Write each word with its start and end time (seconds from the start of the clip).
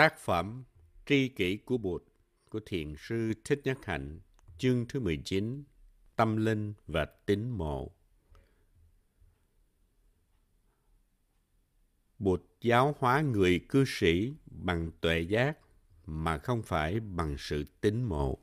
Tác 0.00 0.18
phẩm 0.18 0.64
Tri 1.06 1.28
kỷ 1.28 1.56
của 1.56 1.78
Bụt 1.78 2.02
của 2.48 2.60
Thiền 2.66 2.94
sư 2.98 3.32
Thích 3.44 3.60
Nhất 3.64 3.78
Hạnh, 3.84 4.20
chương 4.58 4.86
thứ 4.88 5.00
19, 5.00 5.64
Tâm 6.16 6.36
linh 6.36 6.74
và 6.86 7.04
tín 7.04 7.50
mộ. 7.50 7.90
Bụt 12.18 12.42
giáo 12.60 12.96
hóa 12.98 13.20
người 13.20 13.60
cư 13.68 13.84
sĩ 13.86 14.34
bằng 14.46 14.90
tuệ 15.00 15.20
giác 15.20 15.58
mà 16.06 16.38
không 16.38 16.62
phải 16.62 17.00
bằng 17.00 17.36
sự 17.38 17.64
tín 17.80 18.02
mộ. 18.04 18.38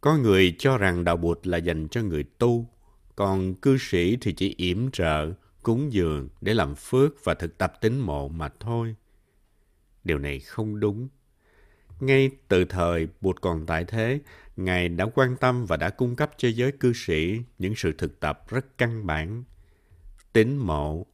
Có 0.00 0.16
người 0.16 0.56
cho 0.58 0.78
rằng 0.78 1.04
đạo 1.04 1.16
Bụt 1.16 1.46
là 1.46 1.58
dành 1.58 1.88
cho 1.88 2.02
người 2.02 2.24
tu, 2.24 2.70
còn 3.16 3.54
cư 3.54 3.76
sĩ 3.80 4.16
thì 4.20 4.32
chỉ 4.32 4.54
yểm 4.58 4.90
trợ, 4.90 5.32
cúng 5.62 5.92
dường 5.92 6.28
để 6.40 6.54
làm 6.54 6.74
phước 6.74 7.24
và 7.24 7.34
thực 7.34 7.58
tập 7.58 7.72
tín 7.80 7.98
mộ 7.98 8.28
mà 8.28 8.48
thôi. 8.60 8.96
Điều 10.04 10.18
này 10.18 10.40
không 10.40 10.80
đúng. 10.80 11.08
Ngay 12.00 12.30
từ 12.48 12.64
thời 12.64 13.08
Bụt 13.20 13.40
còn 13.40 13.66
tại 13.66 13.84
thế, 13.84 14.20
Ngài 14.56 14.88
đã 14.88 15.06
quan 15.14 15.36
tâm 15.36 15.66
và 15.66 15.76
đã 15.76 15.90
cung 15.90 16.16
cấp 16.16 16.30
cho 16.36 16.48
giới 16.48 16.72
cư 16.72 16.92
sĩ 16.92 17.42
những 17.58 17.74
sự 17.76 17.92
thực 17.92 18.20
tập 18.20 18.44
rất 18.48 18.78
căn 18.78 19.06
bản. 19.06 19.44
Tín 20.32 20.56
mộ. 20.56 21.06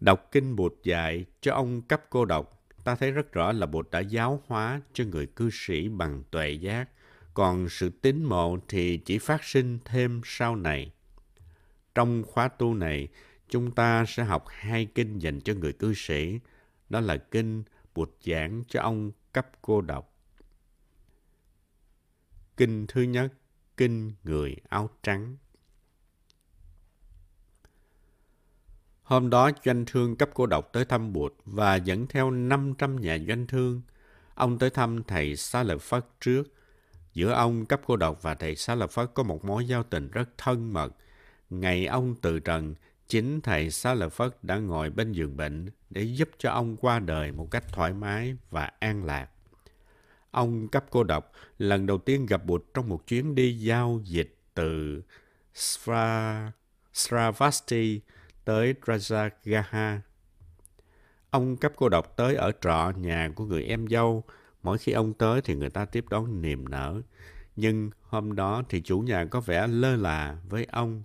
Đọc 0.00 0.28
kinh 0.32 0.56
Bụt 0.56 0.72
dạy 0.82 1.24
cho 1.40 1.54
ông 1.54 1.82
cấp 1.82 2.02
cô 2.10 2.24
độc, 2.24 2.66
ta 2.84 2.94
thấy 2.94 3.10
rất 3.10 3.32
rõ 3.32 3.52
là 3.52 3.66
Bụt 3.66 3.90
đã 3.90 4.00
giáo 4.00 4.42
hóa 4.46 4.80
cho 4.92 5.04
người 5.04 5.26
cư 5.26 5.50
sĩ 5.52 5.88
bằng 5.88 6.22
tuệ 6.30 6.50
giác, 6.50 6.88
còn 7.34 7.68
sự 7.68 7.90
tín 7.90 8.24
mộ 8.24 8.58
thì 8.68 8.96
chỉ 8.96 9.18
phát 9.18 9.44
sinh 9.44 9.78
thêm 9.84 10.20
sau 10.24 10.56
này. 10.56 10.92
Trong 11.94 12.22
khóa 12.26 12.48
tu 12.48 12.74
này, 12.74 13.08
chúng 13.48 13.70
ta 13.74 14.04
sẽ 14.08 14.24
học 14.24 14.44
hai 14.48 14.86
kinh 14.94 15.18
dành 15.18 15.40
cho 15.40 15.54
người 15.54 15.72
cư 15.72 15.94
sĩ. 15.94 16.40
Đó 16.88 17.00
là 17.00 17.16
kinh 17.16 17.62
Bụt 17.94 18.10
giảng 18.24 18.62
cho 18.68 18.82
ông 18.82 19.10
cấp 19.32 19.48
cô 19.62 19.80
độc. 19.80 20.14
Kinh 22.56 22.86
thứ 22.86 23.02
nhất, 23.02 23.32
kinh 23.76 24.12
người 24.24 24.56
áo 24.68 24.90
trắng. 25.02 25.36
Hôm 29.02 29.30
đó, 29.30 29.50
doanh 29.64 29.84
thương 29.86 30.16
cấp 30.16 30.30
cô 30.34 30.46
độc 30.46 30.72
tới 30.72 30.84
thăm 30.84 31.12
Bụt 31.12 31.34
và 31.44 31.76
dẫn 31.76 32.06
theo 32.06 32.30
500 32.30 33.00
nhà 33.00 33.18
doanh 33.28 33.46
thương. 33.46 33.82
Ông 34.34 34.58
tới 34.58 34.70
thăm 34.70 35.02
thầy 35.02 35.36
Xá 35.36 35.62
Lợi 35.62 35.78
Phất 35.78 36.06
trước. 36.20 36.42
Giữa 37.12 37.32
ông 37.32 37.66
cấp 37.66 37.80
cô 37.86 37.96
độc 37.96 38.22
và 38.22 38.34
thầy 38.34 38.56
Xá 38.56 38.74
Lợi 38.74 38.88
Phất 38.88 39.10
có 39.14 39.22
một 39.22 39.44
mối 39.44 39.66
giao 39.66 39.82
tình 39.82 40.10
rất 40.10 40.28
thân 40.38 40.72
mật. 40.72 40.96
Ngày 41.50 41.86
ông 41.86 42.14
từ 42.14 42.40
trần, 42.40 42.74
chính 43.08 43.40
thầy 43.40 43.70
Xá 43.70 43.94
Lợi 43.94 44.08
Phất 44.08 44.44
đã 44.44 44.58
ngồi 44.58 44.90
bên 44.90 45.12
giường 45.12 45.36
bệnh 45.36 45.66
để 45.90 46.02
giúp 46.02 46.28
cho 46.38 46.50
ông 46.50 46.76
qua 46.76 46.98
đời 46.98 47.32
một 47.32 47.50
cách 47.50 47.64
thoải 47.72 47.92
mái 47.92 48.36
và 48.50 48.70
an 48.78 49.04
lạc. 49.04 49.28
Ông 50.30 50.68
cấp 50.68 50.84
cô 50.90 51.04
độc 51.04 51.32
lần 51.58 51.86
đầu 51.86 51.98
tiên 51.98 52.26
gặp 52.26 52.44
Bụt 52.44 52.64
trong 52.74 52.88
một 52.88 53.06
chuyến 53.06 53.34
đi 53.34 53.58
giao 53.58 54.00
dịch 54.04 54.38
từ 54.54 55.02
Sra, 55.54 56.52
Sravasti 56.92 58.00
tới 58.44 58.74
Rajagaha. 58.84 59.98
Ông 61.30 61.56
cấp 61.56 61.72
cô 61.76 61.88
độc 61.88 62.16
tới 62.16 62.34
ở 62.34 62.52
trọ 62.60 62.92
nhà 62.96 63.30
của 63.34 63.44
người 63.44 63.64
em 63.64 63.88
dâu. 63.88 64.24
Mỗi 64.62 64.78
khi 64.78 64.92
ông 64.92 65.12
tới 65.14 65.40
thì 65.40 65.54
người 65.54 65.70
ta 65.70 65.84
tiếp 65.84 66.04
đón 66.10 66.42
niềm 66.42 66.68
nở. 66.68 67.02
Nhưng 67.56 67.90
hôm 68.02 68.34
đó 68.34 68.62
thì 68.68 68.80
chủ 68.80 68.98
nhà 69.00 69.24
có 69.24 69.40
vẻ 69.40 69.66
lơ 69.66 69.96
là 69.96 70.36
với 70.48 70.66
ông. 70.72 71.02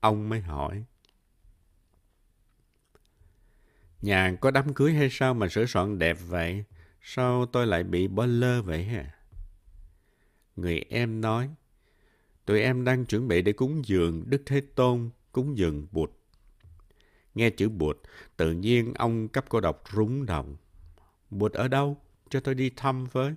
Ông 0.00 0.28
mới 0.28 0.40
hỏi. 0.40 0.84
Nhà 4.02 4.36
có 4.40 4.50
đám 4.50 4.74
cưới 4.74 4.92
hay 4.92 5.08
sao 5.10 5.34
mà 5.34 5.48
sửa 5.48 5.66
soạn 5.66 5.98
đẹp 5.98 6.16
vậy? 6.26 6.64
Sao 7.02 7.46
tôi 7.46 7.66
lại 7.66 7.84
bị 7.84 8.08
bơ 8.08 8.26
lơ 8.26 8.62
vậy 8.62 8.84
hả? 8.84 9.14
Người 10.56 10.84
em 10.88 11.20
nói, 11.20 11.50
tụi 12.44 12.60
em 12.60 12.84
đang 12.84 13.06
chuẩn 13.06 13.28
bị 13.28 13.42
để 13.42 13.52
cúng 13.52 13.82
dường 13.86 14.30
Đức 14.30 14.42
Thế 14.46 14.60
Tôn, 14.60 15.10
cúng 15.32 15.58
dường 15.58 15.86
Bụt. 15.92 16.10
Nghe 17.34 17.50
chữ 17.50 17.68
Bụt, 17.68 17.96
tự 18.36 18.52
nhiên 18.52 18.94
ông 18.94 19.28
cấp 19.28 19.44
cô 19.48 19.60
độc 19.60 19.82
rúng 19.92 20.26
động. 20.26 20.56
Bụt 21.30 21.52
ở 21.52 21.68
đâu? 21.68 21.96
Cho 22.30 22.40
tôi 22.40 22.54
đi 22.54 22.70
thăm 22.76 23.04
với. 23.04 23.34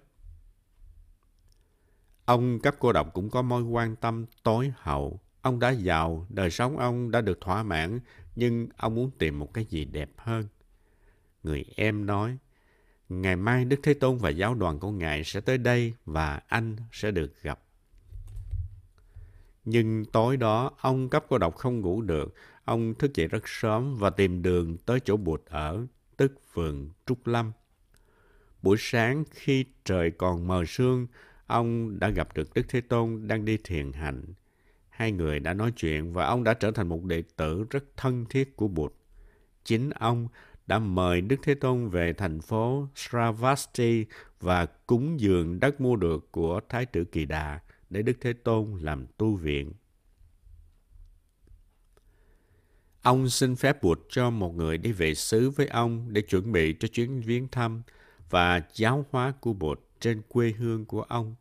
Ông 2.25 2.59
cấp 2.59 2.75
cô 2.79 2.91
độc 2.91 3.13
cũng 3.13 3.29
có 3.29 3.41
mối 3.41 3.63
quan 3.63 3.95
tâm 3.95 4.25
tối 4.43 4.73
hậu. 4.77 5.19
Ông 5.41 5.59
đã 5.59 5.69
giàu, 5.69 6.25
đời 6.29 6.49
sống 6.49 6.77
ông 6.77 7.11
đã 7.11 7.21
được 7.21 7.41
thỏa 7.41 7.63
mãn, 7.63 7.99
nhưng 8.35 8.67
ông 8.77 8.95
muốn 8.95 9.11
tìm 9.17 9.39
một 9.39 9.53
cái 9.53 9.65
gì 9.65 9.85
đẹp 9.85 10.09
hơn. 10.17 10.47
Người 11.43 11.65
em 11.75 12.05
nói, 12.05 12.37
ngày 13.09 13.35
mai 13.35 13.65
Đức 13.65 13.79
Thế 13.83 13.93
Tôn 13.93 14.17
và 14.17 14.29
giáo 14.29 14.55
đoàn 14.55 14.79
của 14.79 14.91
Ngài 14.91 15.23
sẽ 15.23 15.41
tới 15.41 15.57
đây 15.57 15.93
và 16.05 16.41
anh 16.47 16.75
sẽ 16.91 17.11
được 17.11 17.41
gặp. 17.41 17.59
Nhưng 19.65 20.05
tối 20.05 20.37
đó, 20.37 20.71
ông 20.81 21.09
cấp 21.09 21.25
cô 21.29 21.37
độc 21.37 21.55
không 21.55 21.81
ngủ 21.81 22.01
được. 22.01 22.33
Ông 22.65 22.93
thức 22.93 23.15
dậy 23.15 23.27
rất 23.27 23.43
sớm 23.45 23.95
và 23.95 24.09
tìm 24.09 24.41
đường 24.41 24.77
tới 24.77 24.99
chỗ 24.99 25.17
bụt 25.17 25.45
ở, 25.45 25.85
tức 26.17 26.41
vườn 26.53 26.89
Trúc 27.05 27.27
Lâm. 27.27 27.51
Buổi 28.61 28.77
sáng 28.79 29.23
khi 29.31 29.65
trời 29.85 30.11
còn 30.11 30.47
mờ 30.47 30.63
sương, 30.67 31.07
ông 31.47 31.99
đã 31.99 32.09
gặp 32.09 32.35
được 32.35 32.53
Đức 32.53 32.65
Thế 32.69 32.81
Tôn 32.81 33.27
đang 33.27 33.45
đi 33.45 33.57
thiền 33.63 33.91
hành. 33.91 34.23
Hai 34.99 35.11
người 35.11 35.39
đã 35.39 35.53
nói 35.53 35.71
chuyện 35.75 36.13
và 36.13 36.25
ông 36.25 36.43
đã 36.43 36.53
trở 36.53 36.71
thành 36.71 36.87
một 36.89 37.03
đệ 37.03 37.23
tử 37.35 37.65
rất 37.69 37.83
thân 37.97 38.25
thiết 38.29 38.55
của 38.55 38.67
Bụt. 38.67 38.93
Chính 39.63 39.89
ông 39.89 40.27
đã 40.67 40.79
mời 40.79 41.21
Đức 41.21 41.35
Thế 41.43 41.55
Tôn 41.55 41.89
về 41.89 42.13
thành 42.13 42.41
phố 42.41 42.87
Sravasti 42.95 44.05
và 44.39 44.65
cúng 44.65 45.19
dường 45.19 45.59
đất 45.59 45.81
mua 45.81 45.95
được 45.95 46.31
của 46.31 46.59
Thái 46.69 46.85
tử 46.85 47.03
Kỳ 47.03 47.25
Đà 47.25 47.59
để 47.89 48.01
Đức 48.01 48.17
Thế 48.21 48.33
Tôn 48.33 48.79
làm 48.81 49.05
tu 49.17 49.35
viện. 49.35 49.73
Ông 53.01 53.29
xin 53.29 53.55
phép 53.55 53.83
buộc 53.83 53.97
cho 54.09 54.29
một 54.29 54.55
người 54.55 54.77
đi 54.77 54.91
về 54.91 55.15
xứ 55.15 55.49
với 55.49 55.67
ông 55.67 56.07
để 56.13 56.21
chuẩn 56.21 56.51
bị 56.51 56.75
cho 56.79 56.87
chuyến 56.87 57.21
viếng 57.21 57.47
thăm 57.47 57.81
và 58.29 58.61
giáo 58.73 59.05
hóa 59.11 59.33
của 59.39 59.53
Bụt 59.53 59.79
trên 59.99 60.21
quê 60.29 60.53
hương 60.57 60.85
của 60.85 61.01
ông. 61.01 61.35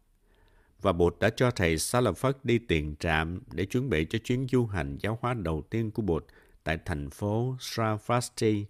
Và 0.83 0.93
Bụt 0.93 1.19
đã 1.21 1.31
cho 1.31 1.51
thầy 1.51 1.79
Sa 1.79 2.01
La 2.01 2.13
Phất 2.13 2.45
đi 2.45 2.59
tiền 2.59 2.95
trạm 3.01 3.41
để 3.53 3.65
chuẩn 3.65 3.91
bị 3.91 4.07
cho 4.11 4.19
chuyến 4.25 4.47
du 4.53 4.67
hành 4.67 4.99
giáo 5.01 5.19
hóa 5.21 5.35
đầu 5.35 5.63
tiên 5.71 5.91
của 5.91 6.03
Bụt 6.03 6.25
tại 6.65 6.79
thành 6.85 7.11
phố 7.11 7.57
Sravasti. 7.61 8.67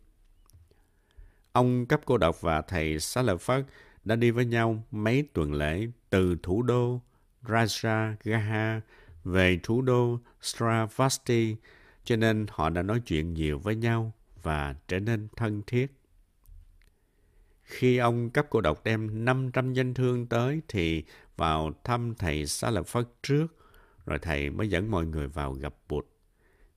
Ông 1.53 1.87
cấp 1.87 2.01
cô 2.05 2.17
độc 2.17 2.41
và 2.41 2.63
thầy 2.63 3.01
Sa 3.01 3.23
La 3.23 3.37
Phất 3.37 3.65
đã 4.05 4.17
đi 4.17 4.31
với 4.31 4.45
nhau 4.45 4.83
mấy 4.91 5.29
tuần 5.33 5.53
lễ 5.53 5.87
từ 6.11 6.37
thủ 6.43 6.63
đô 6.63 7.01
Rajagaha 7.43 8.81
về 9.25 9.61
thủ 9.63 9.83
đô 9.83 10.19
Sravasti, 10.43 11.57
cho 12.05 12.17
nên 12.17 12.47
họ 12.51 12.71
đã 12.71 12.83
nói 12.83 13.01
chuyện 13.07 13.35
nhiều 13.35 13.59
với 13.59 13.77
nhau 13.77 14.13
và 14.43 14.75
trở 14.89 14.99
nên 15.01 15.29
thân 15.37 15.63
thiết. 15.67 15.87
Khi 17.63 17.97
ông 17.99 18.31
cấp 18.31 18.47
cô 18.51 18.61
độc 18.61 18.85
đem 18.85 19.25
500 19.25 19.73
danh 19.73 19.95
thương 19.95 20.27
tới 20.27 20.61
thì 20.69 21.05
vào 21.39 21.71
thăm 21.85 22.15
thầy 22.19 22.47
Sa 22.47 22.71
La 22.71 22.83
Phất 22.83 23.09
trước, 23.23 23.47
rồi 24.07 24.19
thầy 24.19 24.51
mới 24.51 24.69
dẫn 24.69 24.91
mọi 24.91 25.07
người 25.07 25.29
vào 25.29 25.53
gặp 25.53 25.75
Bụt. 25.89 26.07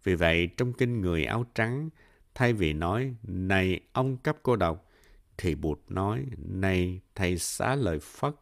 Vì 0.03 0.15
vậy, 0.15 0.49
trong 0.57 0.73
kinh 0.73 1.01
người 1.01 1.25
áo 1.25 1.45
trắng, 1.55 1.89
thay 2.35 2.53
vì 2.53 2.73
nói, 2.73 3.15
này 3.23 3.79
ông 3.93 4.17
cấp 4.17 4.37
cô 4.43 4.55
độc, 4.55 4.89
thì 5.37 5.55
Bụt 5.55 5.79
nói, 5.87 6.25
này 6.37 7.01
thầy 7.15 7.37
xá 7.37 7.75
lợi 7.75 7.99
Phất. 7.99 8.33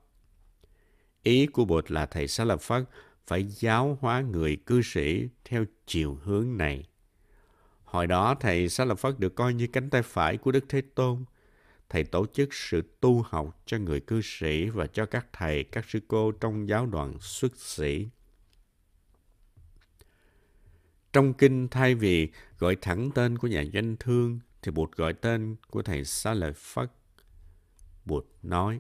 Ý 1.24 1.46
của 1.46 1.66
Bụt 1.66 1.91
là 1.91 2.06
thầy 2.06 2.28
xá 2.28 2.44
lợi 2.44 2.57
Phất 2.57 2.84
phải 3.28 3.44
giáo 3.44 3.97
hóa 4.01 4.22
người 4.22 4.56
cư 4.56 4.81
sĩ 4.81 5.28
theo 5.46 5.66
chiều 5.86 6.19
hướng 6.24 6.57
này. 6.57 6.88
Hồi 7.84 8.07
đó 8.07 8.36
thầy 8.39 8.69
xá 8.69 8.86
lợi 8.86 8.95
Phất 8.95 9.19
được 9.19 9.36
coi 9.36 9.54
như 9.54 9.68
cánh 9.68 9.89
tay 9.89 10.01
phải 10.01 10.38
của 10.38 10.51
Đức 10.51 10.65
Thế 10.69 10.81
Tôn. 10.95 11.25
Thầy 11.89 12.03
tổ 12.03 12.25
chức 12.33 12.53
sự 12.53 12.81
tu 13.01 13.21
học 13.21 13.62
cho 13.65 13.77
người 13.77 14.00
cư 14.00 14.21
sĩ 14.21 14.69
và 14.69 14.88
cho 14.88 15.06
các 15.06 15.27
thầy, 15.33 15.63
các 15.63 15.86
sư 15.88 16.00
cô 16.07 16.31
trong 16.31 16.68
giáo 16.69 16.86
đoàn 16.86 17.13
xuất 17.19 17.57
sĩ. 17.57 18.09
Trong 21.13 21.33
kinh 21.33 21.68
thay 21.68 21.95
vì 21.95 22.31
gọi 22.59 22.75
thẳng 22.75 23.12
tên 23.15 23.38
của 23.38 23.47
nhà 23.47 23.63
doanh 23.74 23.95
thương 24.00 24.39
thì 24.62 24.71
Bụt 24.71 24.91
gọi 24.95 25.13
tên 25.13 25.56
của 25.69 25.81
thầy 25.81 26.06
Xá 26.06 26.33
Lợi 26.33 26.53
Phất. 26.56 26.91
Bụt 28.06 28.25
nói, 28.44 28.80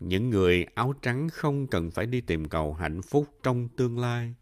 những 0.00 0.30
người 0.30 0.66
áo 0.74 0.92
trắng 1.02 1.28
không 1.28 1.66
cần 1.66 1.90
phải 1.90 2.06
đi 2.06 2.20
tìm 2.20 2.48
cầu 2.48 2.74
hạnh 2.74 3.02
phúc 3.02 3.28
trong 3.42 3.68
tương 3.68 3.98
lai. 3.98 4.34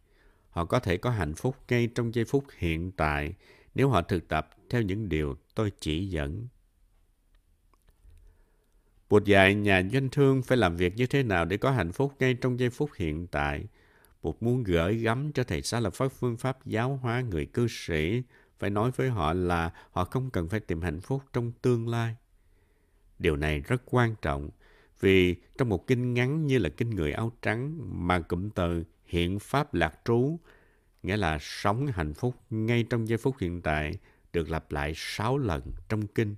Họ 0.51 0.65
có 0.65 0.79
thể 0.79 0.97
có 0.97 1.11
hạnh 1.11 1.35
phúc 1.35 1.57
ngay 1.69 1.89
trong 1.95 2.15
giây 2.15 2.25
phút 2.25 2.45
hiện 2.57 2.93
tại 2.93 3.35
nếu 3.75 3.89
họ 3.89 4.03
thực 4.03 4.29
tập 4.29 4.51
theo 4.71 4.83
những 4.83 5.09
điều 5.09 5.37
tôi 5.55 5.73
chỉ 5.81 6.07
dẫn. 6.07 6.49
Bụt 9.09 9.25
dạy 9.25 9.55
nhà 9.55 9.83
doanh 9.93 10.09
thương 10.09 10.43
phải 10.43 10.59
làm 10.59 10.77
việc 10.77 10.97
như 10.97 11.07
thế 11.07 11.23
nào 11.23 11.45
để 11.45 11.57
có 11.57 11.71
hạnh 11.71 11.93
phúc 11.93 12.15
ngay 12.19 12.35
trong 12.35 12.61
giây 12.61 12.71
phút 12.71 12.91
hiện 12.97 13.27
tại. 13.27 13.65
Bụt 14.23 14.37
muốn 14.41 14.63
gửi 14.63 14.97
gắm 14.97 15.33
cho 15.33 15.45
thầy 15.45 15.63
Xá 15.63 15.81
Lợi 15.81 15.91
Phất 15.91 16.13
phương 16.13 16.37
pháp 16.37 16.67
giáo 16.67 16.97
hóa 17.03 17.21
người 17.21 17.47
cư 17.47 17.67
sĩ 17.71 18.23
phải 18.59 18.71
nói 18.71 18.91
với 18.91 19.09
họ 19.09 19.33
là 19.33 19.73
họ 19.91 20.05
không 20.05 20.31
cần 20.31 20.49
phải 20.49 20.61
tìm 20.61 20.81
hạnh 20.81 21.01
phúc 21.01 21.23
trong 21.33 21.53
tương 21.63 21.89
lai. 21.89 22.17
Điều 23.19 23.37
này 23.37 23.61
rất 23.61 23.83
quan 23.85 24.15
trọng 24.23 24.51
vì 25.01 25.37
trong 25.59 25.69
một 25.69 25.87
kinh 25.87 26.15
ngắn 26.15 26.47
như 26.47 26.59
là 26.59 26.69
kinh 26.69 26.91
người 26.91 27.13
áo 27.13 27.33
trắng 27.43 27.79
mà 28.07 28.21
cụm 28.21 28.51
từ 28.51 28.85
hiện 29.05 29.39
pháp 29.39 29.75
lạc 29.75 30.01
trú, 30.05 30.39
nghĩa 31.03 31.17
là 31.17 31.39
sống 31.41 31.87
hạnh 31.87 32.15
phúc 32.15 32.35
ngay 32.51 32.85
trong 32.91 33.09
giây 33.09 33.19
phút 33.19 33.37
hiện 33.39 33.63
tại, 33.63 33.99
được 34.33 34.51
lặp 34.51 34.73
lại 34.73 34.93
sáu 34.97 35.39
lần 35.39 35.63
trong 35.89 36.07
kinh. 36.07 36.35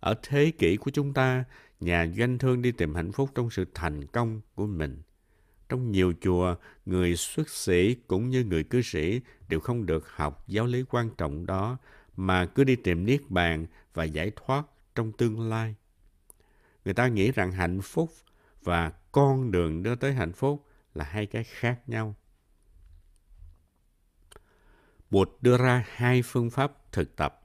Ở 0.00 0.14
thế 0.22 0.52
kỷ 0.58 0.76
của 0.76 0.90
chúng 0.90 1.14
ta, 1.14 1.44
nhà 1.80 2.06
doanh 2.16 2.38
thương 2.38 2.62
đi 2.62 2.72
tìm 2.72 2.94
hạnh 2.94 3.12
phúc 3.12 3.30
trong 3.34 3.50
sự 3.50 3.64
thành 3.74 4.06
công 4.06 4.40
của 4.54 4.66
mình. 4.66 5.02
Trong 5.68 5.90
nhiều 5.90 6.12
chùa, 6.20 6.54
người 6.86 7.16
xuất 7.16 7.48
sĩ 7.48 7.94
cũng 7.94 8.30
như 8.30 8.44
người 8.44 8.64
cư 8.64 8.82
sĩ 8.82 9.20
đều 9.48 9.60
không 9.60 9.86
được 9.86 10.08
học 10.08 10.44
giáo 10.46 10.66
lý 10.66 10.84
quan 10.90 11.10
trọng 11.18 11.46
đó, 11.46 11.78
mà 12.16 12.46
cứ 12.46 12.64
đi 12.64 12.76
tìm 12.76 13.06
niết 13.06 13.20
bàn 13.28 13.66
và 13.94 14.04
giải 14.04 14.32
thoát 14.36 14.66
trong 14.94 15.12
tương 15.12 15.48
lai. 15.48 15.74
Người 16.84 16.94
ta 16.94 17.08
nghĩ 17.08 17.32
rằng 17.32 17.52
hạnh 17.52 17.80
phúc 17.82 18.10
và 18.62 18.92
con 19.12 19.50
đường 19.50 19.82
đưa 19.82 19.94
tới 19.94 20.12
hạnh 20.12 20.32
phúc 20.32 20.66
là 20.94 21.04
hai 21.04 21.26
cái 21.26 21.44
khác 21.44 21.80
nhau. 21.86 22.14
Bụt 25.12 25.30
đưa 25.40 25.58
ra 25.58 25.84
hai 25.88 26.22
phương 26.22 26.50
pháp 26.50 26.92
thực 26.92 27.16
tập. 27.16 27.42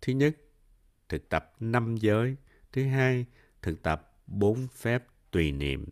Thứ 0.00 0.12
nhất, 0.12 0.36
thực 1.08 1.28
tập 1.28 1.52
năm 1.60 1.96
giới. 1.96 2.36
Thứ 2.72 2.84
hai, 2.84 3.26
thực 3.62 3.82
tập 3.82 4.18
bốn 4.26 4.66
phép 4.76 5.04
tùy 5.30 5.52
niệm. 5.52 5.86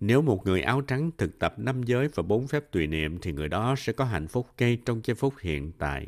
Nếu 0.00 0.22
một 0.22 0.46
người 0.46 0.62
áo 0.62 0.80
trắng 0.80 1.10
thực 1.18 1.38
tập 1.38 1.54
năm 1.58 1.82
giới 1.82 2.08
và 2.08 2.22
bốn 2.22 2.46
phép 2.46 2.70
tùy 2.72 2.86
niệm 2.86 3.18
thì 3.22 3.32
người 3.32 3.48
đó 3.48 3.74
sẽ 3.78 3.92
có 3.92 4.04
hạnh 4.04 4.28
phúc 4.28 4.46
ngay 4.58 4.78
trong 4.84 5.00
giây 5.04 5.14
phút 5.14 5.34
hiện 5.40 5.72
tại. 5.78 6.06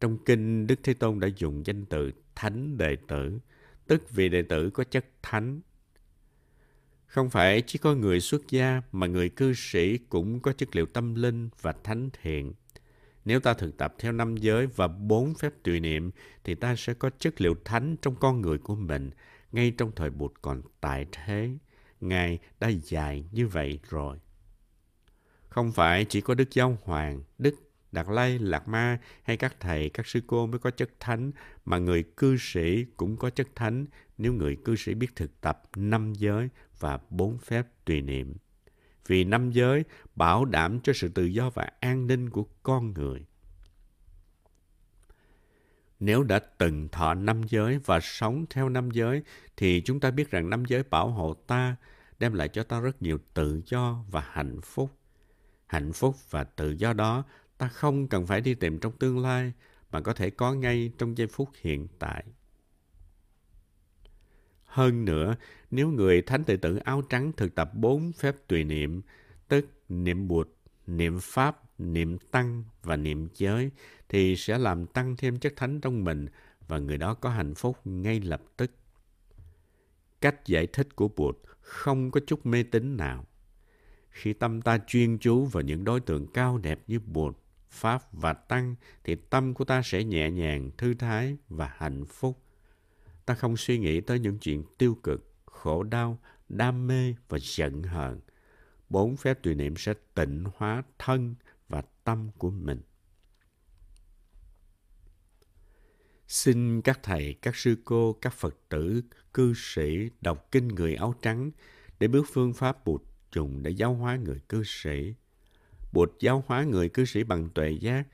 Trong 0.00 0.18
kinh, 0.24 0.66
Đức 0.66 0.80
Thế 0.82 0.94
Tôn 0.94 1.20
đã 1.20 1.28
dùng 1.36 1.66
danh 1.66 1.86
từ 1.86 2.12
thánh 2.34 2.76
đệ 2.76 2.96
tử, 2.96 3.38
tức 3.86 4.10
vì 4.10 4.28
đệ 4.28 4.42
tử 4.42 4.70
có 4.70 4.84
chất 4.84 5.06
thánh. 5.22 5.60
Không 7.10 7.30
phải 7.30 7.62
chỉ 7.66 7.78
có 7.78 7.94
người 7.94 8.20
xuất 8.20 8.48
gia 8.48 8.82
mà 8.92 9.06
người 9.06 9.28
cư 9.28 9.52
sĩ 9.54 9.98
cũng 9.98 10.40
có 10.40 10.52
chất 10.52 10.76
liệu 10.76 10.86
tâm 10.86 11.14
linh 11.14 11.48
và 11.60 11.74
thánh 11.84 12.10
thiện. 12.22 12.54
Nếu 13.24 13.40
ta 13.40 13.54
thực 13.54 13.76
tập 13.76 13.94
theo 13.98 14.12
năm 14.12 14.36
giới 14.36 14.66
và 14.66 14.88
bốn 14.88 15.34
phép 15.34 15.52
tùy 15.62 15.80
niệm 15.80 16.10
thì 16.44 16.54
ta 16.54 16.76
sẽ 16.76 16.94
có 16.94 17.10
chất 17.18 17.40
liệu 17.40 17.54
thánh 17.64 17.96
trong 18.02 18.16
con 18.16 18.40
người 18.40 18.58
của 18.58 18.74
mình 18.74 19.10
ngay 19.52 19.72
trong 19.78 19.92
thời 19.96 20.10
Bụt 20.10 20.32
còn 20.42 20.62
tại 20.80 21.06
thế. 21.12 21.50
Ngài 22.00 22.38
đã 22.60 22.68
dài 22.68 23.24
như 23.32 23.46
vậy 23.46 23.80
rồi. 23.90 24.18
Không 25.48 25.72
phải 25.72 26.04
chỉ 26.04 26.20
có 26.20 26.34
Đức 26.34 26.54
Giáo 26.54 26.78
Hoàng, 26.82 27.22
Đức 27.38 27.54
Đạt 27.92 28.06
Lai, 28.08 28.38
Lạc 28.38 28.68
Ma 28.68 28.98
hay 29.22 29.36
các 29.36 29.56
thầy, 29.60 29.88
các 29.88 30.06
sư 30.06 30.20
cô 30.26 30.46
mới 30.46 30.58
có 30.58 30.70
chất 30.70 30.90
thánh, 31.00 31.32
mà 31.64 31.78
người 31.78 32.04
cư 32.16 32.36
sĩ 32.40 32.84
cũng 32.96 33.16
có 33.16 33.30
chất 33.30 33.48
thánh 33.54 33.86
nếu 34.20 34.32
người 34.32 34.56
cư 34.64 34.76
sĩ 34.76 34.94
biết 34.94 35.16
thực 35.16 35.40
tập 35.40 35.62
năm 35.76 36.12
giới 36.12 36.48
và 36.78 36.98
bốn 37.10 37.38
phép 37.38 37.66
tùy 37.84 38.02
niệm. 38.02 38.36
Vì 39.06 39.24
năm 39.24 39.50
giới 39.50 39.84
bảo 40.14 40.44
đảm 40.44 40.80
cho 40.80 40.92
sự 40.92 41.08
tự 41.08 41.24
do 41.24 41.50
và 41.50 41.68
an 41.80 42.06
ninh 42.06 42.30
của 42.30 42.44
con 42.62 42.92
người. 42.92 43.26
Nếu 46.00 46.22
đã 46.22 46.38
từng 46.38 46.88
thọ 46.88 47.14
năm 47.14 47.42
giới 47.42 47.78
và 47.78 48.00
sống 48.00 48.44
theo 48.50 48.68
năm 48.68 48.90
giới, 48.90 49.22
thì 49.56 49.82
chúng 49.84 50.00
ta 50.00 50.10
biết 50.10 50.30
rằng 50.30 50.50
năm 50.50 50.64
giới 50.64 50.82
bảo 50.82 51.08
hộ 51.08 51.34
ta, 51.34 51.76
đem 52.18 52.34
lại 52.34 52.48
cho 52.48 52.62
ta 52.62 52.80
rất 52.80 53.02
nhiều 53.02 53.18
tự 53.34 53.60
do 53.66 54.04
và 54.10 54.20
hạnh 54.30 54.60
phúc. 54.60 54.90
Hạnh 55.66 55.92
phúc 55.92 56.16
và 56.30 56.44
tự 56.44 56.70
do 56.70 56.92
đó 56.92 57.24
ta 57.58 57.68
không 57.68 58.08
cần 58.08 58.26
phải 58.26 58.40
đi 58.40 58.54
tìm 58.54 58.78
trong 58.78 58.92
tương 58.92 59.18
lai, 59.18 59.52
mà 59.90 60.00
có 60.00 60.12
thể 60.12 60.30
có 60.30 60.52
ngay 60.52 60.92
trong 60.98 61.18
giây 61.18 61.26
phút 61.26 61.48
hiện 61.60 61.88
tại. 61.98 62.24
Hơn 64.70 65.04
nữa, 65.04 65.36
nếu 65.70 65.90
người 65.90 66.22
thánh 66.22 66.44
tự 66.44 66.56
tử 66.56 66.76
áo 66.76 67.02
trắng 67.02 67.32
thực 67.36 67.54
tập 67.54 67.70
bốn 67.74 68.12
phép 68.12 68.36
tùy 68.48 68.64
niệm, 68.64 69.02
tức 69.48 69.66
niệm 69.88 70.28
bụt, 70.28 70.48
niệm 70.86 71.18
pháp, 71.22 71.80
niệm 71.80 72.18
tăng 72.18 72.64
và 72.82 72.96
niệm 72.96 73.28
giới, 73.34 73.70
thì 74.08 74.36
sẽ 74.36 74.58
làm 74.58 74.86
tăng 74.86 75.16
thêm 75.16 75.38
chất 75.38 75.52
thánh 75.56 75.80
trong 75.80 76.04
mình 76.04 76.26
và 76.68 76.78
người 76.78 76.98
đó 76.98 77.14
có 77.14 77.30
hạnh 77.30 77.54
phúc 77.54 77.76
ngay 77.84 78.20
lập 78.20 78.42
tức. 78.56 78.70
Cách 80.20 80.46
giải 80.46 80.66
thích 80.66 80.96
của 80.96 81.08
Bụt 81.08 81.36
không 81.60 82.10
có 82.10 82.20
chút 82.26 82.46
mê 82.46 82.62
tín 82.62 82.96
nào. 82.96 83.26
Khi 84.10 84.32
tâm 84.32 84.62
ta 84.62 84.78
chuyên 84.86 85.18
chú 85.18 85.44
vào 85.44 85.62
những 85.62 85.84
đối 85.84 86.00
tượng 86.00 86.26
cao 86.26 86.58
đẹp 86.58 86.80
như 86.86 87.00
Bụt, 87.00 87.36
Pháp 87.70 88.12
và 88.12 88.32
Tăng, 88.32 88.74
thì 89.04 89.14
tâm 89.14 89.54
của 89.54 89.64
ta 89.64 89.82
sẽ 89.84 90.04
nhẹ 90.04 90.30
nhàng, 90.30 90.70
thư 90.78 90.94
thái 90.94 91.36
và 91.48 91.74
hạnh 91.76 92.04
phúc. 92.04 92.38
Ta 93.30 93.34
không 93.34 93.56
suy 93.56 93.78
nghĩ 93.78 94.00
tới 94.00 94.18
những 94.18 94.38
chuyện 94.38 94.64
tiêu 94.78 94.98
cực, 95.02 95.32
khổ 95.46 95.82
đau, 95.82 96.18
đam 96.48 96.86
mê 96.86 97.14
và 97.28 97.38
giận 97.42 97.82
hờn. 97.82 98.20
Bốn 98.88 99.16
phép 99.16 99.42
tùy 99.42 99.54
niệm 99.54 99.76
sẽ 99.76 99.94
tịnh 100.14 100.44
hóa 100.56 100.82
thân 100.98 101.34
và 101.68 101.82
tâm 102.04 102.30
của 102.38 102.50
mình. 102.50 102.80
Xin 106.26 106.82
các 106.82 107.00
thầy, 107.02 107.34
các 107.42 107.56
sư 107.56 107.76
cô, 107.84 108.12
các 108.12 108.32
Phật 108.32 108.56
tử, 108.68 109.02
cư 109.34 109.52
sĩ 109.56 110.10
đọc 110.20 110.48
kinh 110.50 110.68
người 110.68 110.94
áo 110.94 111.14
trắng 111.22 111.50
để 112.00 112.08
bước 112.08 112.26
phương 112.32 112.52
pháp 112.52 112.84
Bụt 112.84 113.02
dùng 113.34 113.62
để 113.62 113.70
giáo 113.70 113.94
hóa 113.94 114.16
người 114.16 114.40
cư 114.48 114.62
sĩ. 114.66 115.14
Bụt 115.92 116.10
giáo 116.20 116.44
hóa 116.46 116.64
người 116.64 116.88
cư 116.88 117.04
sĩ 117.04 117.24
bằng 117.24 117.48
tuệ 117.50 117.70
giác 117.70 118.06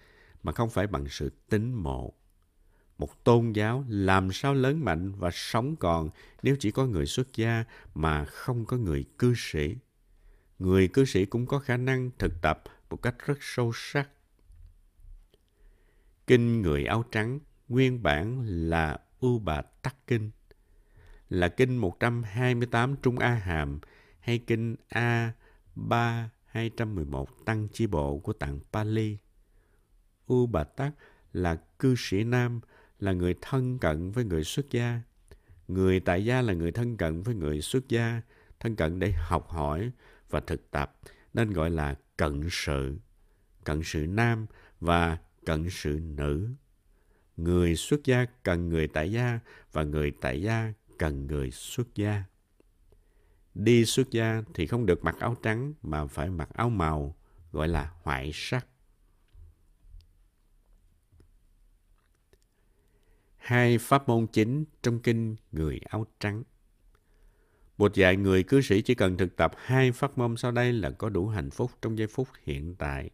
mà 0.43 0.53
không 0.53 0.71
phải 0.71 0.87
bằng 0.87 1.07
sự 1.09 1.31
tính 1.49 1.75
mộ. 1.75 2.15
Một 2.99 3.25
tôn 3.25 3.53
giáo 3.53 3.85
làm 3.89 4.33
sao 4.33 4.55
lớn 4.55 4.85
mạnh 4.85 5.13
và 5.13 5.31
sống 5.33 5.77
còn 5.77 6.11
nếu 6.43 6.57
chỉ 6.61 6.71
có 6.71 6.87
người 6.87 7.07
xuất 7.07 7.37
gia 7.37 7.65
mà 7.95 8.25
không 8.25 8.65
có 8.65 8.77
người 8.77 9.05
cư 9.19 9.35
sĩ. 9.37 9.77
Người 10.59 10.89
cư 10.89 11.05
sĩ 11.05 11.25
cũng 11.25 11.47
có 11.47 11.59
khả 11.59 11.77
năng 11.77 12.11
thực 12.19 12.43
tập 12.43 12.63
một 12.91 13.03
cách 13.03 13.15
rất 13.27 13.39
sâu 13.41 13.73
sắc. 13.75 14.09
Kinh 16.27 16.63
Người 16.63 16.85
Áo 16.85 17.05
Trắng 17.11 17.39
nguyên 17.69 18.03
bản 18.03 18.43
là 18.47 18.99
U 19.21 19.39
Bà 19.39 19.63
Tắc 19.63 19.97
Kinh, 20.07 20.31
là 21.29 21.49
kinh 21.49 21.77
128 21.77 22.97
Trung 23.03 23.19
A 23.19 23.35
Hàm 23.35 23.81
hay 24.21 24.39
kinh 24.39 24.77
A 24.89 25.33
3 25.75 26.31
211 26.47 27.29
Tăng 27.45 27.69
Chi 27.73 27.87
Bộ 27.87 28.19
của 28.19 28.33
tạng 28.33 28.61
Pali. 28.73 29.19
U 30.27 30.47
Bà 30.47 30.65
Tắc 30.65 30.93
là 31.33 31.55
cư 31.79 31.95
sĩ 31.99 32.25
nam, 32.25 32.61
là 33.01 33.13
người 33.13 33.35
thân 33.41 33.79
cận 33.79 34.11
với 34.11 34.25
người 34.25 34.45
xuất 34.45 34.71
gia. 34.71 35.01
Người 35.69 36.01
tại 36.01 36.25
gia 36.25 36.43
là 36.43 36.53
người 36.53 36.73
thân 36.73 36.97
cận 36.97 37.23
với 37.23 37.35
người 37.35 37.61
xuất 37.61 37.89
gia, 37.89 38.23
thân 38.61 38.77
cận 38.77 38.99
để 38.99 39.13
học 39.13 39.49
hỏi 39.49 39.91
và 40.31 40.41
thực 40.41 40.71
tập, 40.71 40.97
nên 41.35 41.53
gọi 41.53 41.71
là 41.71 41.95
cận 42.17 42.49
sự. 42.51 42.99
Cận 43.65 43.81
sự 43.85 44.07
nam 44.07 44.47
và 44.81 45.19
cận 45.45 45.67
sự 45.71 46.01
nữ. 46.03 46.49
Người 47.37 47.77
xuất 47.77 48.05
gia 48.05 48.25
cần 48.43 48.69
người 48.69 48.89
tại 48.89 49.13
gia 49.13 49.41
và 49.73 49.85
người 49.85 50.13
tại 50.21 50.43
gia 50.43 50.73
cần 50.99 51.27
người 51.27 51.51
xuất 51.51 51.95
gia. 51.95 52.25
Đi 53.55 53.85
xuất 53.85 54.11
gia 54.11 54.43
thì 54.55 54.67
không 54.67 54.87
được 54.87 55.05
mặc 55.05 55.17
áo 55.21 55.37
trắng 55.43 55.75
mà 55.83 56.07
phải 56.07 56.31
mặc 56.31 56.49
áo 56.55 56.71
màu, 56.71 57.17
gọi 57.53 57.69
là 57.69 57.93
hoại 58.03 58.31
sắc. 58.35 58.67
Hai 63.47 63.79
pháp 63.79 64.09
môn 64.09 64.27
chính 64.27 64.65
trong 64.83 64.99
kinh 64.99 65.37
Người 65.53 65.81
áo 65.89 66.07
trắng. 66.21 66.43
Một 67.79 67.95
dạy 67.95 68.17
người 68.17 68.43
cư 68.43 68.61
sĩ 68.61 68.83
chỉ 68.83 68.95
cần 68.95 69.17
thực 69.17 69.37
tập 69.37 69.53
hai 69.57 69.93
pháp 69.93 70.19
môn 70.19 70.37
sau 70.37 70.53
đây 70.53 70.73
là 70.73 70.91
có 70.91 71.09
đủ 71.09 71.29
hạnh 71.29 71.51
phúc 71.51 71.71
trong 71.83 71.99
giây 71.99 72.07
phút 72.07 72.29
hiện 72.43 72.75
tại. 72.79 73.11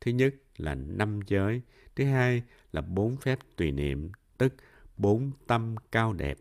Thứ 0.00 0.10
nhất 0.10 0.34
là 0.56 0.74
năm 0.74 1.20
giới, 1.26 1.62
thứ 1.96 2.04
hai 2.04 2.42
là 2.72 2.80
bốn 2.80 3.16
phép 3.16 3.38
tùy 3.56 3.72
niệm, 3.72 4.10
tức 4.38 4.54
bốn 4.96 5.30
tâm 5.46 5.74
cao 5.92 6.12
đẹp, 6.12 6.38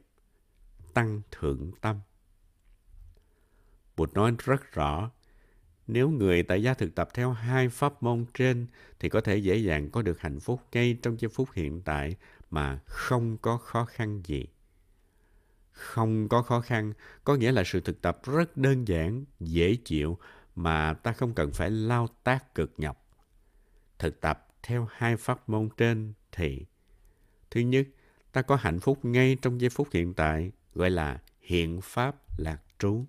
tăng 0.93 1.21
thượng 1.31 1.71
tâm. 1.81 1.99
Bụt 3.97 4.13
nói 4.13 4.35
rất 4.45 4.71
rõ, 4.71 5.11
nếu 5.87 6.09
người 6.09 6.43
tại 6.43 6.63
gia 6.63 6.73
thực 6.73 6.95
tập 6.95 7.09
theo 7.13 7.31
hai 7.31 7.69
pháp 7.69 8.03
môn 8.03 8.25
trên 8.33 8.67
thì 8.99 9.09
có 9.09 9.21
thể 9.21 9.37
dễ 9.37 9.55
dàng 9.55 9.89
có 9.89 10.01
được 10.01 10.19
hạnh 10.19 10.39
phúc 10.39 10.61
ngay 10.71 10.97
trong 11.01 11.19
giây 11.19 11.29
phút 11.29 11.49
hiện 11.53 11.81
tại 11.81 12.15
mà 12.55 12.79
không 12.85 13.37
có 13.37 13.57
khó 13.57 13.85
khăn 13.85 14.21
gì. 14.25 14.47
Không 15.71 16.29
có 16.29 16.41
khó 16.41 16.61
khăn 16.61 16.93
có 17.23 17.35
nghĩa 17.35 17.51
là 17.51 17.63
sự 17.65 17.79
thực 17.79 18.01
tập 18.01 18.19
rất 18.23 18.57
đơn 18.57 18.87
giản, 18.87 19.25
dễ 19.39 19.75
chịu 19.85 20.17
mà 20.55 20.93
ta 20.93 21.11
không 21.11 21.33
cần 21.33 21.51
phải 21.51 21.71
lao 21.71 22.07
tác 22.23 22.55
cực 22.55 22.73
nhọc. 22.77 23.07
Thực 23.99 24.21
tập 24.21 24.47
theo 24.63 24.87
hai 24.91 25.17
pháp 25.17 25.49
môn 25.49 25.69
trên 25.77 26.13
thì 26.31 26.65
thứ 27.51 27.61
nhất, 27.61 27.87
ta 28.31 28.41
có 28.41 28.55
hạnh 28.55 28.79
phúc 28.79 29.05
ngay 29.05 29.37
trong 29.41 29.61
giây 29.61 29.69
phút 29.69 29.87
hiện 29.93 30.13
tại 30.13 30.51
gọi 30.73 30.89
là 30.89 31.21
hiện 31.39 31.81
pháp 31.81 32.39
lạc 32.39 32.61
trú. 32.79 33.05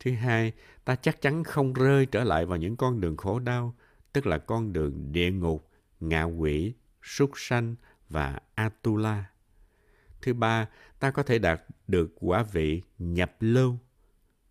Thứ 0.00 0.12
hai, 0.12 0.52
ta 0.84 0.94
chắc 0.96 1.20
chắn 1.20 1.44
không 1.44 1.72
rơi 1.72 2.06
trở 2.06 2.24
lại 2.24 2.46
vào 2.46 2.58
những 2.58 2.76
con 2.76 3.00
đường 3.00 3.16
khổ 3.16 3.38
đau, 3.38 3.74
tức 4.12 4.26
là 4.26 4.38
con 4.38 4.72
đường 4.72 5.12
địa 5.12 5.30
ngục, 5.30 5.70
ngạ 6.00 6.22
quỷ, 6.22 6.74
súc 7.02 7.30
sanh 7.34 7.74
và 8.12 8.38
Atula. 8.54 9.24
Thứ 10.22 10.34
ba, 10.34 10.68
ta 10.98 11.10
có 11.10 11.22
thể 11.22 11.38
đạt 11.38 11.62
được 11.88 12.12
quả 12.20 12.42
vị 12.42 12.82
nhập 12.98 13.36
lưu, 13.40 13.78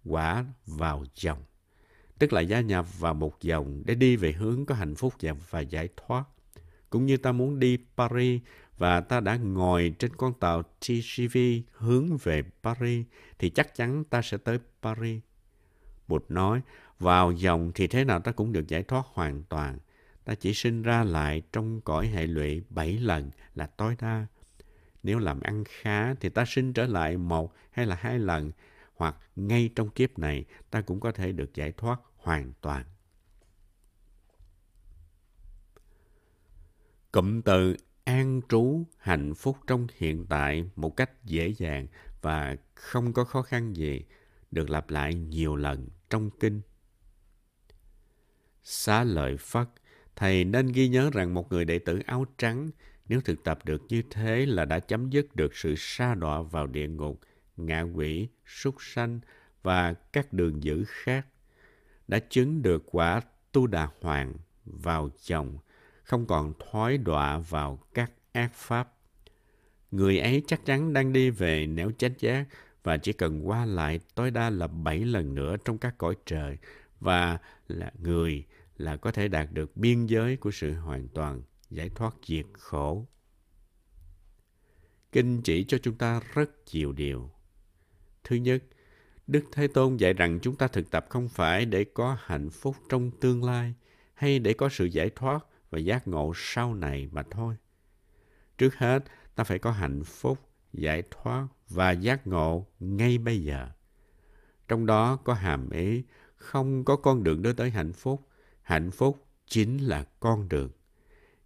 quả 0.05 0.45
vào 0.65 1.05
dòng, 1.15 1.43
tức 2.19 2.33
là 2.33 2.41
gia 2.41 2.61
nhập 2.61 2.99
vào 2.99 3.13
một 3.13 3.41
dòng 3.41 3.83
để 3.85 3.95
đi 3.95 4.15
về 4.15 4.31
hướng 4.31 4.65
có 4.65 4.75
hạnh 4.75 4.95
phúc 4.95 5.13
và 5.49 5.59
giải 5.59 5.89
thoát. 5.97 6.23
Cũng 6.89 7.05
như 7.05 7.17
ta 7.17 7.31
muốn 7.31 7.59
đi 7.59 7.77
Paris 7.97 8.41
và 8.77 9.01
ta 9.01 9.19
đã 9.19 9.35
ngồi 9.35 9.95
trên 9.99 10.15
con 10.15 10.33
tàu 10.33 10.63
TGV 10.63 11.37
hướng 11.71 12.17
về 12.17 12.43
Paris 12.63 13.05
thì 13.39 13.49
chắc 13.49 13.75
chắn 13.75 14.03
ta 14.03 14.21
sẽ 14.21 14.37
tới 14.37 14.59
Paris. 14.81 15.21
Bụt 16.07 16.25
nói, 16.29 16.61
vào 16.99 17.31
dòng 17.31 17.71
thì 17.75 17.87
thế 17.87 18.03
nào 18.03 18.19
ta 18.19 18.31
cũng 18.31 18.53
được 18.53 18.67
giải 18.67 18.83
thoát 18.83 19.03
hoàn 19.13 19.43
toàn. 19.43 19.77
Ta 20.25 20.35
chỉ 20.35 20.53
sinh 20.53 20.81
ra 20.81 21.03
lại 21.03 21.41
trong 21.51 21.81
cõi 21.81 22.07
hệ 22.07 22.27
lụy 22.27 22.61
bảy 22.69 22.97
lần 22.97 23.31
là 23.55 23.65
tối 23.65 23.95
đa. 24.01 24.27
Nếu 25.03 25.19
làm 25.19 25.39
ăn 25.39 25.63
khá 25.67 26.13
thì 26.13 26.29
ta 26.29 26.45
sinh 26.47 26.73
trở 26.73 26.85
lại 26.85 27.17
một 27.17 27.53
hay 27.71 27.85
là 27.85 27.95
hai 27.95 28.19
lần, 28.19 28.51
hoặc 28.95 29.15
ngay 29.35 29.69
trong 29.75 29.89
kiếp 29.89 30.19
này 30.19 30.45
ta 30.69 30.81
cũng 30.81 30.99
có 30.99 31.11
thể 31.11 31.31
được 31.31 31.53
giải 31.53 31.71
thoát 31.71 31.99
hoàn 32.15 32.53
toàn. 32.61 32.85
Cụm 37.11 37.41
từ 37.41 37.75
an 38.03 38.41
trú 38.49 38.83
hạnh 38.97 39.33
phúc 39.35 39.57
trong 39.67 39.87
hiện 39.97 40.25
tại 40.29 40.69
một 40.75 40.95
cách 40.97 41.23
dễ 41.23 41.53
dàng 41.57 41.87
và 42.21 42.55
không 42.73 43.13
có 43.13 43.23
khó 43.23 43.41
khăn 43.41 43.75
gì 43.75 44.05
được 44.51 44.69
lặp 44.69 44.89
lại 44.89 45.15
nhiều 45.15 45.55
lần 45.55 45.87
trong 46.09 46.29
kinh. 46.39 46.61
Xá 48.63 49.03
lợi 49.03 49.37
Phất, 49.37 49.69
thầy 50.21 50.43
nên 50.43 50.67
ghi 50.67 50.87
nhớ 50.87 51.09
rằng 51.13 51.33
một 51.33 51.51
người 51.51 51.65
đệ 51.65 51.79
tử 51.79 51.99
áo 52.05 52.25
trắng 52.37 52.69
nếu 53.09 53.21
thực 53.21 53.43
tập 53.43 53.59
được 53.65 53.81
như 53.89 54.01
thế 54.09 54.45
là 54.45 54.65
đã 54.65 54.79
chấm 54.79 55.09
dứt 55.09 55.35
được 55.35 55.55
sự 55.55 55.75
sa 55.77 56.15
đọa 56.15 56.41
vào 56.41 56.67
địa 56.67 56.87
ngục, 56.87 57.19
ngạ 57.57 57.81
quỷ, 57.81 58.27
súc 58.45 58.75
sanh 58.79 59.19
và 59.63 59.93
các 59.93 60.33
đường 60.33 60.63
dữ 60.63 60.83
khác. 60.87 61.27
Đã 62.07 62.19
chứng 62.19 62.61
được 62.61 62.83
quả 62.91 63.21
tu 63.51 63.67
đà 63.67 63.87
hoàng 64.01 64.33
vào 64.65 65.09
chồng, 65.21 65.57
không 66.03 66.25
còn 66.25 66.53
thoái 66.59 66.97
đọa 66.97 67.37
vào 67.37 67.79
các 67.93 68.11
ác 68.31 68.53
pháp. 68.53 68.93
Người 69.91 70.19
ấy 70.19 70.43
chắc 70.47 70.65
chắn 70.65 70.93
đang 70.93 71.13
đi 71.13 71.29
về 71.29 71.67
nẻo 71.67 71.91
chánh 71.97 72.13
giác 72.19 72.45
và 72.83 72.97
chỉ 72.97 73.13
cần 73.13 73.47
qua 73.47 73.65
lại 73.65 73.99
tối 74.15 74.31
đa 74.31 74.49
là 74.49 74.67
bảy 74.67 74.99
lần 74.99 75.35
nữa 75.35 75.55
trong 75.65 75.77
các 75.77 75.97
cõi 75.97 76.15
trời 76.25 76.57
và 76.99 77.37
là 77.67 77.91
người 77.99 78.45
là 78.81 78.97
có 78.97 79.11
thể 79.11 79.27
đạt 79.27 79.51
được 79.51 79.77
biên 79.77 80.05
giới 80.05 80.37
của 80.37 80.51
sự 80.51 80.73
hoàn 80.73 81.07
toàn 81.07 81.41
giải 81.69 81.89
thoát 81.89 82.15
diệt 82.25 82.45
khổ. 82.53 83.07
Kinh 85.11 85.41
chỉ 85.41 85.63
cho 85.63 85.77
chúng 85.77 85.97
ta 85.97 86.21
rất 86.33 86.49
nhiều 86.71 86.91
điều. 86.91 87.31
Thứ 88.23 88.35
nhất, 88.35 88.63
Đức 89.27 89.43
Thế 89.51 89.67
Tôn 89.67 89.97
dạy 89.97 90.13
rằng 90.13 90.39
chúng 90.41 90.55
ta 90.55 90.67
thực 90.67 90.91
tập 90.91 91.05
không 91.09 91.29
phải 91.29 91.65
để 91.65 91.83
có 91.83 92.17
hạnh 92.19 92.49
phúc 92.49 92.75
trong 92.89 93.11
tương 93.11 93.43
lai 93.43 93.73
hay 94.13 94.39
để 94.39 94.53
có 94.53 94.69
sự 94.69 94.85
giải 94.85 95.09
thoát 95.15 95.45
và 95.69 95.79
giác 95.79 96.07
ngộ 96.07 96.33
sau 96.35 96.73
này 96.73 97.09
mà 97.11 97.23
thôi. 97.31 97.55
Trước 98.57 98.75
hết, 98.75 99.03
ta 99.35 99.43
phải 99.43 99.59
có 99.59 99.71
hạnh 99.71 100.03
phúc, 100.03 100.39
giải 100.73 101.03
thoát 101.11 101.47
và 101.69 101.91
giác 101.91 102.27
ngộ 102.27 102.67
ngay 102.79 103.17
bây 103.17 103.43
giờ. 103.43 103.69
Trong 104.67 104.85
đó 104.85 105.15
có 105.15 105.33
hàm 105.33 105.69
ý 105.69 106.03
không 106.35 106.85
có 106.85 106.95
con 106.95 107.23
đường 107.23 107.41
đưa 107.41 107.53
tới 107.53 107.69
hạnh 107.69 107.93
phúc. 107.93 108.27
Hạnh 108.71 108.91
phúc 108.91 109.25
chính 109.47 109.77
là 109.77 110.03
con 110.19 110.49
đường. 110.49 110.71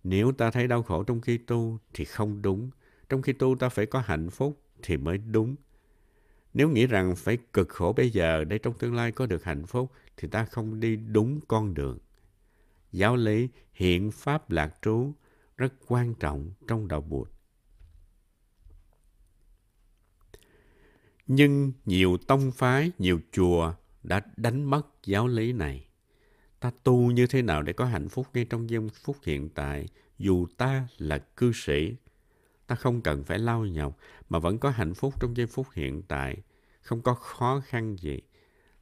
Nếu 0.04 0.32
ta 0.32 0.52
thấy 0.52 0.68
đau 0.68 0.84
khổ 0.84 1.04
trong 1.04 1.22
khi 1.22 1.38
tu 1.38 1.80
thì 1.94 2.06
không 2.06 2.42
đúng. 2.42 2.70
Trong 3.10 3.22
khi 3.22 3.34
tu 3.34 3.56
ta 3.56 3.70
phải 3.70 3.86
có 3.86 4.00
hạnh 4.00 4.30
phúc 4.30 4.62
thì 4.84 4.98
mới 4.98 5.18
đúng. 5.18 5.56
Nếu 6.54 6.70
nghĩ 6.70 6.88
rằng 6.88 7.16
phải 7.16 7.38
cực 7.54 7.70
khổ 7.70 7.94
bây 7.98 8.10
giờ 8.10 8.44
để 8.44 8.58
trong 8.58 8.74
tương 8.78 8.96
lai 8.96 9.12
có 9.12 9.26
được 9.26 9.44
hạnh 9.44 9.66
phúc 9.66 9.92
thì 10.18 10.28
ta 10.28 10.46
không 10.46 10.80
đi 10.80 10.96
đúng 10.96 11.40
con 11.48 11.74
đường. 11.74 11.98
Giáo 12.92 13.16
lý 13.16 13.50
hiện 13.74 14.12
pháp 14.12 14.52
lạc 14.52 14.76
trú 14.82 15.14
rất 15.58 15.74
quan 15.88 16.16
trọng 16.16 16.52
trong 16.68 16.88
đạo 16.88 17.02
Bụt. 17.02 17.30
Nhưng 21.28 21.72
nhiều 21.86 22.18
tông 22.28 22.52
phái, 22.52 22.92
nhiều 23.00 23.20
chùa 23.32 23.74
đã 24.04 24.22
đánh 24.38 24.64
mất 24.64 24.88
giáo 25.04 25.28
lý 25.28 25.54
này. 25.54 25.85
Ta 26.66 26.72
tu 26.84 27.12
như 27.12 27.28
thế 27.28 27.42
nào 27.42 27.62
để 27.62 27.74
có 27.74 27.86
hạnh 27.86 28.10
phúc 28.10 28.28
ngay 28.34 28.46
trong 28.46 28.70
giây 28.70 28.80
phút 29.04 29.18
hiện 29.24 29.50
tại, 29.50 29.88
dù 30.18 30.48
ta 30.58 30.88
là 30.98 31.18
cư 31.18 31.52
sĩ. 31.54 31.96
Ta 32.68 32.76
không 32.76 33.02
cần 33.02 33.24
phải 33.24 33.40
lao 33.40 33.66
nhọc, 33.66 33.98
mà 34.30 34.40
vẫn 34.40 34.58
có 34.58 34.70
hạnh 34.70 34.94
phúc 34.94 35.14
trong 35.20 35.38
giây 35.38 35.48
phút 35.48 35.68
hiện 35.74 36.02
tại. 36.02 36.38
Không 36.82 37.02
có 37.02 37.14
khó 37.14 37.62
khăn 37.66 37.96
gì. 37.96 38.20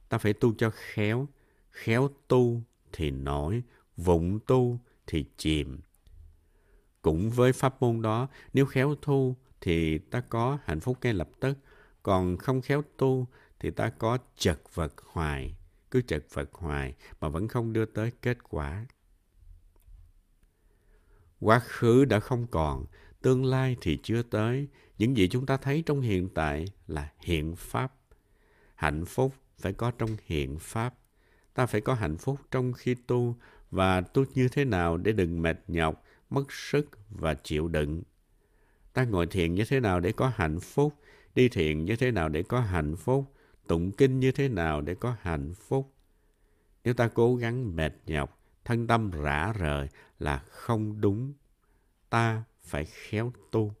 Ta 0.08 0.18
phải 0.18 0.32
tu 0.32 0.54
cho 0.54 0.70
khéo. 0.74 1.28
Khéo 1.70 2.10
tu 2.28 2.60
thì 2.92 3.10
nổi, 3.10 3.62
vụng 3.96 4.38
tu 4.46 4.80
thì 5.06 5.24
chìm. 5.36 5.80
Cũng 7.02 7.30
với 7.30 7.52
pháp 7.52 7.82
môn 7.82 8.02
đó, 8.02 8.28
nếu 8.52 8.66
khéo 8.66 8.94
tu 8.94 9.36
thì 9.60 9.98
ta 9.98 10.20
có 10.20 10.58
hạnh 10.64 10.80
phúc 10.80 10.98
ngay 11.02 11.14
lập 11.14 11.28
tức, 11.40 11.58
còn 12.02 12.36
không 12.36 12.62
khéo 12.62 12.82
tu 12.96 13.26
thì 13.60 13.70
ta 13.70 13.88
có 13.88 14.18
chật 14.36 14.60
vật 14.74 14.92
hoài, 15.06 15.54
cứ 15.94 16.02
chật 16.02 16.24
vật 16.32 16.52
hoài 16.52 16.94
mà 17.20 17.28
vẫn 17.28 17.48
không 17.48 17.72
đưa 17.72 17.84
tới 17.84 18.12
kết 18.22 18.38
quả. 18.42 18.86
Quá 21.40 21.58
khứ 21.58 22.04
đã 22.04 22.20
không 22.20 22.46
còn, 22.46 22.86
tương 23.22 23.44
lai 23.44 23.76
thì 23.80 23.98
chưa 24.02 24.22
tới. 24.22 24.68
Những 24.98 25.16
gì 25.16 25.28
chúng 25.28 25.46
ta 25.46 25.56
thấy 25.56 25.82
trong 25.86 26.00
hiện 26.00 26.28
tại 26.34 26.64
là 26.86 27.12
hiện 27.18 27.56
pháp. 27.56 27.94
Hạnh 28.74 29.04
phúc 29.04 29.34
phải 29.58 29.72
có 29.72 29.90
trong 29.90 30.16
hiện 30.24 30.58
pháp. 30.58 30.94
Ta 31.54 31.66
phải 31.66 31.80
có 31.80 31.94
hạnh 31.94 32.16
phúc 32.16 32.38
trong 32.50 32.72
khi 32.72 32.94
tu 33.06 33.36
và 33.70 34.00
tu 34.00 34.24
như 34.34 34.48
thế 34.48 34.64
nào 34.64 34.96
để 34.96 35.12
đừng 35.12 35.42
mệt 35.42 35.58
nhọc, 35.68 36.04
mất 36.30 36.52
sức 36.52 36.90
và 37.10 37.34
chịu 37.34 37.68
đựng. 37.68 38.02
Ta 38.92 39.04
ngồi 39.04 39.26
thiền 39.26 39.54
như 39.54 39.64
thế 39.68 39.80
nào 39.80 40.00
để 40.00 40.12
có 40.12 40.32
hạnh 40.34 40.60
phúc, 40.60 40.94
đi 41.34 41.48
thiền 41.48 41.84
như 41.84 41.96
thế 41.96 42.10
nào 42.10 42.28
để 42.28 42.42
có 42.42 42.60
hạnh 42.60 42.96
phúc, 42.96 43.33
tụng 43.66 43.92
kinh 43.92 44.20
như 44.20 44.32
thế 44.32 44.48
nào 44.48 44.80
để 44.80 44.94
có 44.94 45.16
hạnh 45.20 45.54
phúc. 45.54 45.94
Nếu 46.84 46.94
ta 46.94 47.08
cố 47.08 47.36
gắng 47.36 47.76
mệt 47.76 47.92
nhọc, 48.06 48.38
thân 48.64 48.86
tâm 48.86 49.10
rã 49.10 49.52
rời 49.52 49.88
là 50.18 50.38
không 50.38 51.00
đúng. 51.00 51.32
Ta 52.10 52.44
phải 52.62 52.84
khéo 52.84 53.32
tu. 53.50 53.74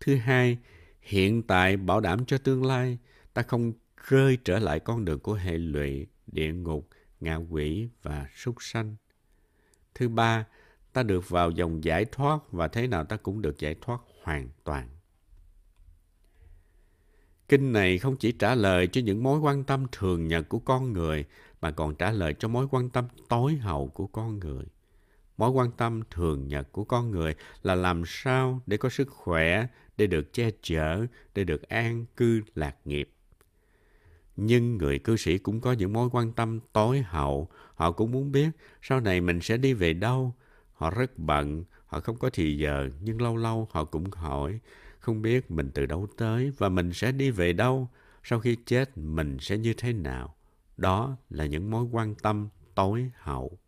Thứ 0.00 0.16
hai, 0.16 0.58
hiện 1.00 1.42
tại 1.42 1.76
bảo 1.76 2.00
đảm 2.00 2.24
cho 2.26 2.38
tương 2.38 2.64
lai, 2.64 2.98
ta 3.34 3.42
không 3.42 3.72
rơi 4.08 4.38
trở 4.44 4.58
lại 4.58 4.80
con 4.80 5.04
đường 5.04 5.20
của 5.20 5.34
hệ 5.34 5.58
lụy, 5.58 6.06
địa 6.26 6.52
ngục, 6.52 6.88
ngạ 7.20 7.34
quỷ 7.34 7.88
và 8.02 8.28
súc 8.34 8.56
sanh. 8.60 8.96
Thứ 9.94 10.08
ba, 10.08 10.46
ta 10.92 11.02
được 11.02 11.28
vào 11.28 11.50
dòng 11.50 11.84
giải 11.84 12.04
thoát 12.04 12.38
và 12.50 12.68
thế 12.68 12.86
nào 12.86 13.04
ta 13.04 13.16
cũng 13.16 13.42
được 13.42 13.58
giải 13.58 13.76
thoát 13.80 14.00
hoàn 14.22 14.48
toàn. 14.64 14.88
Kinh 17.52 17.72
này 17.72 17.98
không 17.98 18.16
chỉ 18.16 18.32
trả 18.32 18.54
lời 18.54 18.86
cho 18.86 19.00
những 19.00 19.22
mối 19.22 19.38
quan 19.38 19.64
tâm 19.64 19.86
thường 19.92 20.28
nhật 20.28 20.48
của 20.48 20.58
con 20.58 20.92
người, 20.92 21.24
mà 21.60 21.70
còn 21.70 21.94
trả 21.94 22.10
lời 22.10 22.34
cho 22.38 22.48
mối 22.48 22.66
quan 22.70 22.90
tâm 22.90 23.04
tối 23.28 23.56
hậu 23.56 23.88
của 23.88 24.06
con 24.06 24.38
người. 24.38 24.64
Mối 25.36 25.50
quan 25.50 25.70
tâm 25.70 26.02
thường 26.10 26.48
nhật 26.48 26.72
của 26.72 26.84
con 26.84 27.10
người 27.10 27.34
là 27.62 27.74
làm 27.74 28.02
sao 28.06 28.60
để 28.66 28.76
có 28.76 28.88
sức 28.88 29.08
khỏe, 29.08 29.66
để 29.96 30.06
được 30.06 30.32
che 30.32 30.50
chở, 30.62 31.06
để 31.34 31.44
được 31.44 31.68
an 31.68 32.04
cư 32.16 32.42
lạc 32.54 32.76
nghiệp. 32.84 33.10
Nhưng 34.36 34.76
người 34.76 34.98
cư 34.98 35.16
sĩ 35.16 35.38
cũng 35.38 35.60
có 35.60 35.72
những 35.72 35.92
mối 35.92 36.08
quan 36.12 36.32
tâm 36.32 36.60
tối 36.72 37.00
hậu. 37.00 37.48
Họ 37.74 37.92
cũng 37.92 38.10
muốn 38.10 38.32
biết 38.32 38.50
sau 38.82 39.00
này 39.00 39.20
mình 39.20 39.40
sẽ 39.40 39.56
đi 39.56 39.72
về 39.72 39.92
đâu. 39.92 40.34
Họ 40.72 40.90
rất 40.90 41.18
bận, 41.18 41.64
họ 41.86 42.00
không 42.00 42.16
có 42.16 42.30
thì 42.32 42.56
giờ, 42.56 42.88
nhưng 43.00 43.22
lâu 43.22 43.36
lâu 43.36 43.68
họ 43.70 43.84
cũng 43.84 44.10
hỏi 44.10 44.60
không 45.02 45.22
biết 45.22 45.50
mình 45.50 45.70
từ 45.74 45.86
đâu 45.86 46.06
tới 46.16 46.52
và 46.58 46.68
mình 46.68 46.92
sẽ 46.92 47.12
đi 47.12 47.30
về 47.30 47.52
đâu. 47.52 47.88
Sau 48.24 48.40
khi 48.40 48.56
chết, 48.66 48.98
mình 48.98 49.36
sẽ 49.40 49.58
như 49.58 49.74
thế 49.76 49.92
nào. 49.92 50.34
Đó 50.76 51.16
là 51.30 51.46
những 51.46 51.70
mối 51.70 51.84
quan 51.92 52.14
tâm 52.14 52.48
tối 52.74 53.10
hậu. 53.18 53.58